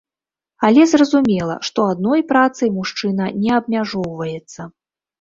[0.69, 4.61] Але зразумела, што адной працай мужчына не абмяжоўваецца.